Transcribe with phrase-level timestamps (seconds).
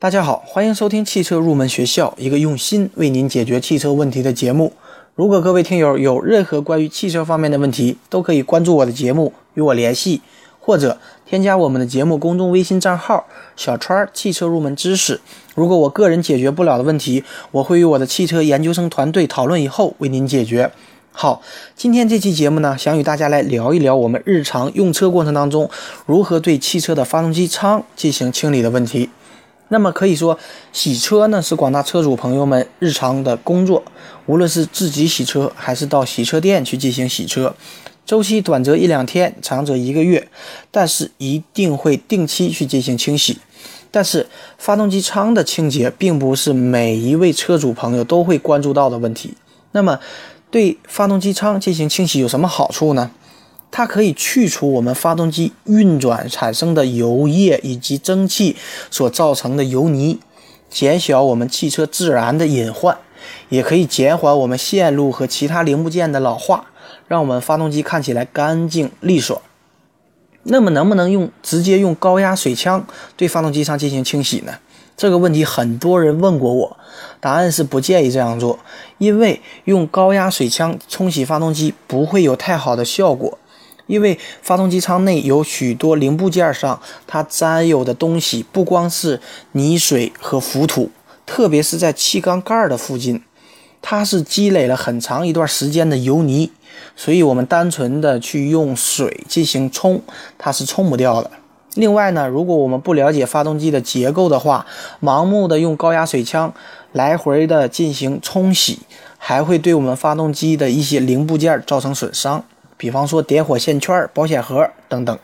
[0.00, 4.72] 大家好，欢迎收听汽车入门学校，一个用心为您解决汽车问题的节目。
[5.14, 10.20] 如果各位听友有任何关于汽车方面的问题，都可以关注我的节目与我联系，
[10.60, 13.26] 或者添加我们的节目公众微信账号
[13.56, 15.22] “小川汽车入门知识”。
[15.54, 20.70] 如果我个人解决不了的问题，我会与我的汽车研究生团队讨论以后为您解决。
[21.12, 21.40] 好，
[21.74, 25.70] 今天这期节目呢，想与大家来聊一聊我们日常用车过程当中
[26.04, 29.08] 如何对汽车的发动机舱进行清理的问题。
[29.68, 30.38] 那么可以说，
[30.72, 33.82] 洗车呢是广大车主朋友们日常的工作，
[34.26, 37.54] 无论是自己洗车，还是到洗车店去进行洗车，
[38.04, 40.28] 周期短则一两天，长则一个月，
[40.70, 43.38] 但是一定会定期去进行清洗。
[43.90, 44.26] 但是
[44.58, 49.34] 发动机舱的清洁并不是每一位车主朋友都会关注到的问题。
[49.72, 49.98] 那么
[50.50, 53.10] 对发动机舱进行清洗有什么好处呢？
[53.76, 58.54] 它可以去除我们发动机运转产生的油液以及蒸汽
[58.88, 60.20] 所造成的油泥，
[60.70, 62.96] 减小我们汽车自燃的隐患，
[63.48, 66.66] 也可以减缓我们线路和其他零部件的老化，
[67.08, 69.42] 让我们发动机看起来干净利索。
[70.44, 74.52] 那么，能不能用直接用高压水枪对发动机舱进行清洗呢？
[74.96, 76.76] 这个问题很多人问过我，
[77.18, 78.60] 答案是不建议这样做，
[78.98, 83.36] 因为用高压水枪冲洗发动机不会有太好的效果。
[83.86, 89.20] 因为发动机舱内有许多零部件上，它沾有的东西不光是
[89.52, 90.90] 泥水和浮土，
[91.26, 93.22] 特别是在气缸盖的附近，
[93.82, 96.50] 它是积累了很长一段时间的油泥，
[96.96, 100.02] 所以我们单纯的去用水进行冲，
[100.38, 101.30] 它是冲不掉的。
[101.74, 104.64] 另外呢，如果我们不了解发动机的结构的话，
[105.02, 106.54] 盲目的用高压水枪
[106.92, 108.78] 来回的进行冲洗，
[109.18, 112.44] 还会对我们发动机的一些零部件造成损伤。
[112.76, 115.18] 比方说点火线圈、保险盒等等。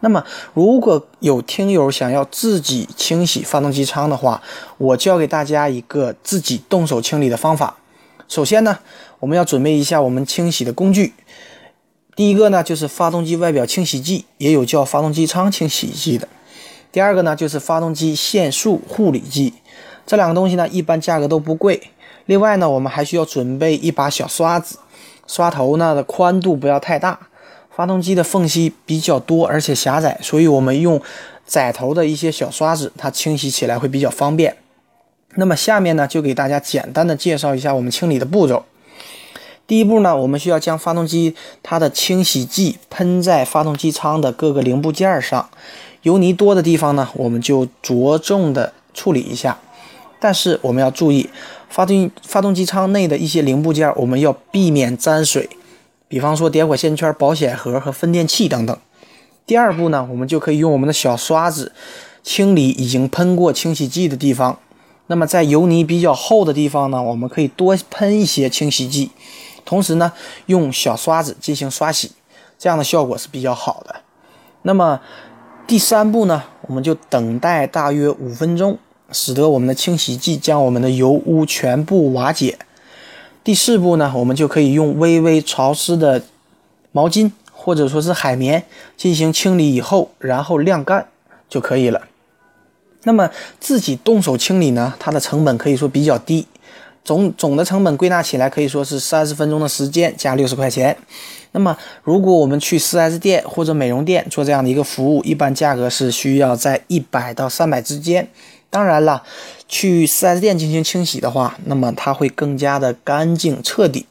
[0.00, 4.40] 那么，如果有听友想要自己清洗发动机舱的话，
[4.76, 7.76] 我教给大家一个自己动手清理的方法。
[8.28, 8.78] 首先呢，
[9.18, 11.14] 我们要准备一下我们清洗的工具。
[12.14, 16.28] 第一个呢，就是发动机外表清洗剂，也有叫发动机舱清洗剂的。
[16.92, 19.54] 第二个呢，就是发动机线束护理剂。
[20.06, 21.90] 这两个东西呢，一般价格都不贵。
[22.26, 24.78] 另外呢，我们还需要准备一把小刷子。
[25.28, 27.28] 刷头呢的宽度不要太大，
[27.70, 31.00] 发动机的缝隙比较多而且狭窄，所以我们用
[31.46, 34.56] 窄头的一些小刷子，它清洗起来会比较方便。
[35.34, 38.64] 那么下面呢，就给大家简单的介绍一下我们清理的步骤。
[39.66, 45.50] 第一步呢，我们需要将发动机它的清洗剂喷在发动机舱的各个零部件上，
[46.02, 49.58] 油泥多的地方呢，我们就着重的处理一下。
[50.18, 51.28] 但是我们要注意。
[51.68, 55.48] 发动发动机舱内的一些零部件，我们要避免沾水，
[56.08, 58.76] 比方说点火线圈、保险盒和分电器等等。
[59.46, 61.72] 第二步呢，我们就可以用我们的小刷子
[62.22, 64.58] 清理已经喷过清洗剂的地方。
[65.06, 69.10] 那么在油泥比较厚的地方呢，我们可以多喷一些清洗剂，
[69.64, 70.12] 同时呢，
[70.46, 72.12] 用小刷子进行刷洗，
[72.58, 74.02] 这样的效果是比较好的。
[74.62, 75.00] 那么
[75.66, 78.78] 第三步呢，我们就等待大约五分钟。
[79.10, 82.58] 使得我们的清洗剂将我们的油污全部瓦解。
[83.42, 86.22] 第四步呢，我们就可以用微微潮湿的
[86.92, 88.64] 毛巾或者说是海绵
[88.96, 91.06] 进行清理以后，然后晾干
[91.48, 92.02] 就可以了。
[93.04, 96.46] 那么自己动手清理呢，它的成本可以说比较低，
[97.02, 100.94] 总总的成本归纳起来可以说是三十分钟的时间加六十块钱。
[101.52, 108.28] 那么如果我们去 4S 店或者美容店做这样的一个服务，一般价格是需要在一百到三百之间。
[108.70, 109.22] 当然了，
[109.66, 114.06] 去 4S 店进行清洗的话，那么它会更加的干净彻底。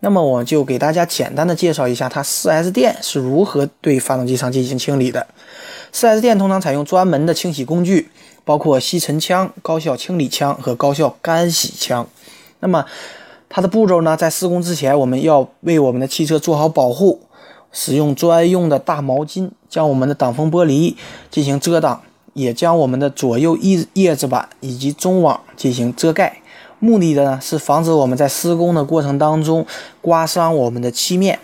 [0.00, 5.26] 那么我就给大家简单的介绍一下，它 4S 店是如何对发动机舱进行清理的。
[5.92, 8.10] 4S 店通常采用专门的清洗工具，
[8.44, 12.06] 包括吸尘枪、高效清理枪和高效干洗枪。
[12.60, 12.84] 那么
[13.48, 17.22] 它的步骤呢，在施工之前，我们要为我们的汽车做好保护，
[17.72, 20.94] 使用专用的大毛巾将我们的挡风玻璃
[21.30, 22.02] 进行遮挡。
[22.36, 26.38] 也将我们的左右叶叶子板以及中网进行遮盖，
[26.78, 29.66] 目的的呢是防止我们在施工的过程当中
[30.02, 31.38] 刮伤我们的漆面，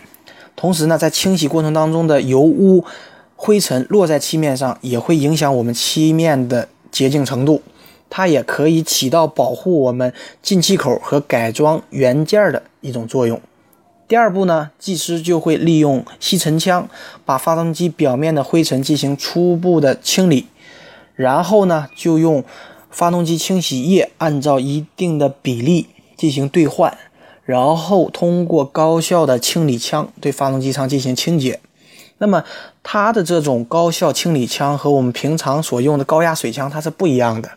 [0.55, 2.85] 同时呢在清洗过程当中的油污、
[3.37, 7.63] 灰尘落在漆面上也会影响我们漆面的洁净程度，
[8.11, 10.13] 它也可以起到保护我们
[10.43, 13.41] 进气口和改装原件的一种作用。
[14.07, 16.87] 第二步呢，技师就会利用吸尘枪
[17.25, 20.49] 把发动机表面的灰尘进行初步的清理。
[21.23, 22.43] 然后呢，就用
[22.91, 25.87] 发动机清洗液按照一定的比例
[26.17, 26.99] 进行兑换，
[27.45, 31.61] 然后通过高效的清理枪对发动机舱进行清洁。
[32.19, 32.43] 那么
[32.83, 37.51] 它的这种高效清理枪和我们平常所用的高压水枪它是不一样的。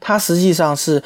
[0.00, 1.02] 它实际上是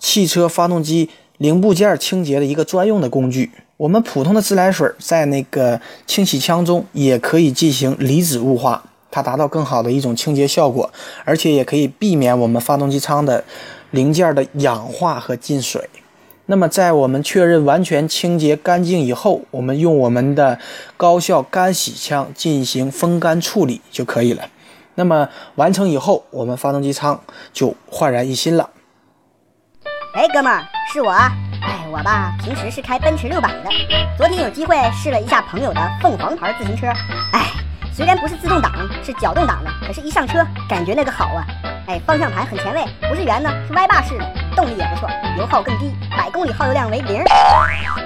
[0.00, 3.52] 汽车发动机零部件清洁的一个专用的工具。
[3.76, 8.82] 我们普通的自来水在那个清洗枪中也可以进行离子雾化，
[9.22, 10.90] 达到更好的一种清洁效果，
[11.24, 13.44] 而且也可以避免我们发动机舱的
[13.90, 15.88] 零件的氧化和进水。
[16.46, 20.58] 那么，在我们确认完全清洁干净以后，我们用我们的
[20.96, 24.48] 高效干洗枪进行风干处理就可以了。
[24.94, 27.20] 那么完成以后，我们发动机舱
[27.52, 28.70] 就焕然一新了。
[30.14, 31.10] 哎，哥们儿，是我。
[31.12, 33.70] 哎，我吧，平时是开奔驰六百的。
[34.16, 36.86] 昨天有机会试了一下朋友的凤凰牌自行车。
[37.32, 37.52] 哎，
[37.98, 38.72] 虽然不是自动挡，
[39.02, 41.44] 是脚动挡的，可是，一上车感觉那个好啊。
[41.88, 44.24] 哎，方向盘很前卫，不是圆的，是歪把式的，
[44.54, 47.24] 动力也不错，油耗更低，百公里耗油量为零。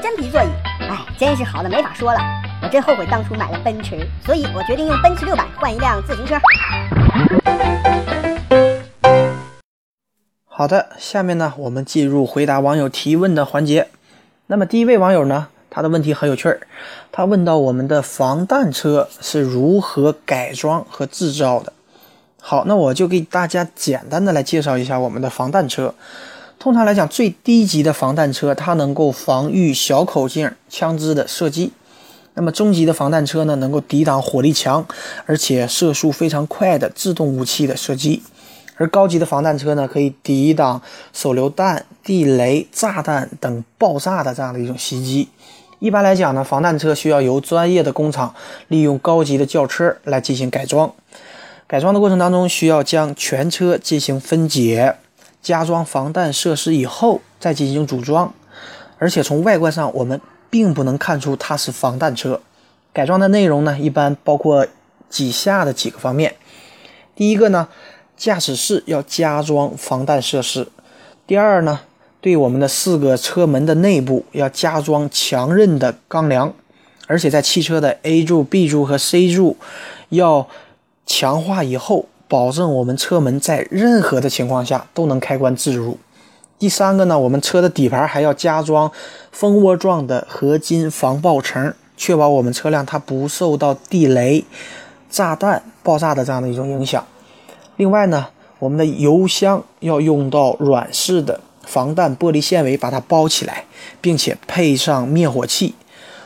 [0.03, 0.49] 真皮座椅，
[0.89, 2.19] 哎，真是好的没法说了。
[2.63, 6.37] 我真后悔当初买了奔驰，所以我决定用奔驰六百换一辆自行车。
[10.47, 13.89] 好的，下面呢，我们进入回答网友提问的环节。
[14.47, 16.61] 那么第一位网友呢，他的问题很有趣儿，
[17.11, 21.73] 他问到我们的防弹车是如何改装和制造的。
[22.39, 25.95] 好，那我就给大家简单的来介绍一下我们的防弹车。
[26.59, 31.71] 通常来讲，最低级的防弹车，它能够防御小口径枪支的射击；
[32.35, 34.87] 那么中级的防弹车呢，能够抵挡火力强
[35.25, 38.23] 而且射速非常快的自动武器的射击。
[38.77, 40.83] 而高级的防弹车呢，可以抵挡
[41.13, 45.29] 手榴弹、地雷、炸弹等爆炸的这样的一种袭击。
[45.83, 48.33] 一般来讲呢，防弹车需要由专业的工厂
[48.69, 50.95] 利用高级的轿车来进行改装。
[51.67, 54.95] 改装的过程当中，需要将全车进行分解、
[55.43, 58.33] 加装防弹设施以后再进行组装。
[58.99, 62.41] 而且从外观上，我们并不能看出它是防弹车。
[62.93, 64.65] 改装的内容呢，一般包括
[65.17, 66.37] 以下的几个方面。
[67.17, 67.67] 第一个呢。
[68.15, 70.69] 驾驶室要加装防弹设施。
[71.27, 71.81] 第二呢，
[72.23, 76.55] 对我们的四个车门的内部要加装强韧的钢梁，
[77.09, 79.57] 而且在汽车的 A 柱、B 柱和 C 柱
[80.11, 80.47] 要
[81.05, 85.99] 强化以后，保证我们车门在任何的情况下都能开关自如。
[86.61, 88.93] 第三个呢，我们车的底盘还要加装
[89.33, 94.45] 蜂窝状的合金防爆层，确保我们车辆它不受到地雷、
[95.11, 97.05] 炸弹爆炸的这样的一种影响。
[97.77, 98.29] 另外呢，
[98.61, 103.65] 我们的油箱要用到软式的防弹玻璃纤维把它包起来，
[104.01, 105.75] 并且配上灭火器。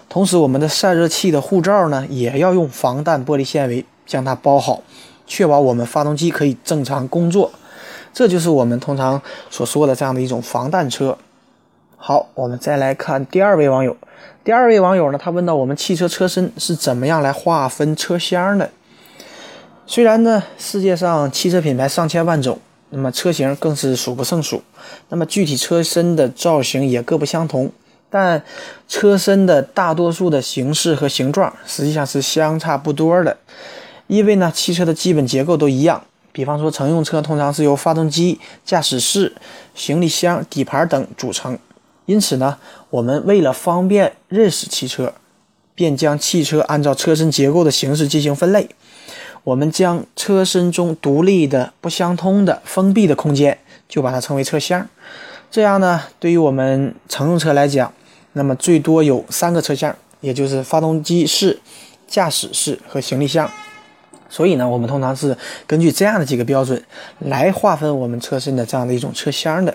[0.08, 4.82] 同时，我们的散热器的护罩呢，也要用防弹玻璃纤维将它包好，
[5.26, 7.52] 确保我们发动机可以正常工作。
[8.14, 11.18] 这就是我们通常所说的这样的一种防弹车。
[11.96, 13.96] 好，我们再来看第二位网友。
[14.44, 18.70] 第二位网友呢，他问到我们汽车车身是怎么样来划分车厢的？
[19.86, 22.58] 虽然呢，世界上汽车品牌上千万种，
[22.90, 24.62] 那么车型更是数不胜数，
[25.08, 27.70] 那么具体车身的造型也各不相同，
[28.08, 28.42] 但
[28.88, 33.36] 车身的大多数的形式和形状实际上是相差不多的，
[34.06, 36.04] 因为呢，汽车的基本结构都一样。
[36.32, 39.34] 比方说，乘用车通常是由发动机、驾驶室、
[39.74, 41.58] 行李箱、底盘等组成，
[42.04, 42.58] 因此呢，
[42.90, 45.14] 我们为了方便认识汽车，
[45.74, 48.68] 便将汽车按照车身结构的形式进行分类。
[49.46, 53.56] 我们将车身中独立的、不相通的、封闭的空间，
[53.88, 54.84] 就把它称为车厢。
[55.52, 57.92] 这样呢，对于我们乘用车来讲，
[58.32, 61.60] 那么最多有三个车厢，也就是发动机室、
[62.08, 63.48] 驾驶室和行李箱。
[64.28, 66.82] 所以呢，我们通常是根据这样的几个标准
[67.20, 69.72] 来划分我们车身的这样的一种车厢的。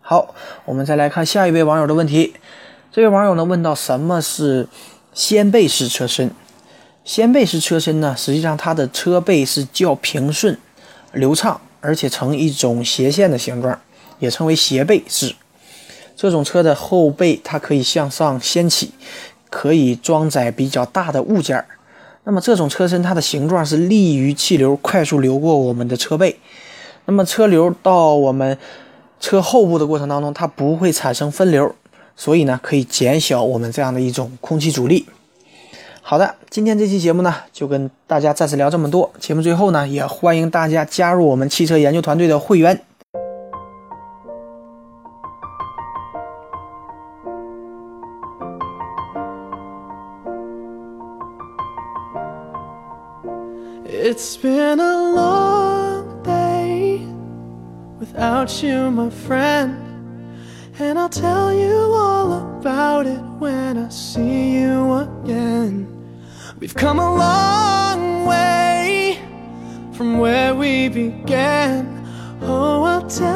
[0.00, 0.34] 好，
[0.64, 2.32] 我们再来看下一位网友的问题。
[2.90, 4.66] 这位网友呢问到：什么是
[5.12, 6.30] 掀背式车身？
[7.06, 10.58] 掀背式车身呢，实际上它的车背是较平顺、
[11.12, 13.78] 流畅，而且呈一种斜线的形状，
[14.18, 15.36] 也称为斜背式。
[16.16, 18.90] 这种车的后背它可以向上掀起，
[19.48, 21.66] 可以装载比较大的物件儿。
[22.24, 26.40] 那么这种车身它的形状是利于气流快速流过我们的车背。
[27.04, 28.58] 那么车流到我们
[29.20, 31.72] 车后部的过程当中，它不会产生分流，
[32.16, 35.06] 所以呢可以减小我们这样的一种空气阻力。
[36.08, 39.10] 好的，今天这期节目呢，就跟大家暂时聊这么多。
[39.18, 42.80] 节目最后呢，也欢迎大家加入我们汽车研究团队的会员。
[53.84, 57.00] It's been a long day
[57.98, 59.74] without you, my friend,
[60.78, 65.95] and I'll tell you all about it when I see you again.
[66.66, 69.20] We've come a long way
[69.92, 72.04] from where we began.
[72.42, 73.35] Oh, I'll tell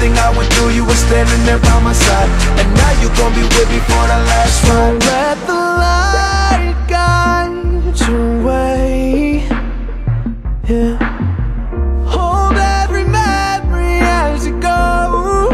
[0.00, 3.34] Everything I went through, you were standing there by my side, and now you gon'
[3.34, 4.78] be with me for the last ride.
[4.78, 9.42] Don't let the light guide your way.
[10.68, 10.94] Yeah.
[12.06, 15.50] Hold every memory as you go,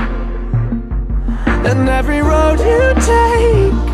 [1.64, 3.93] and every road you take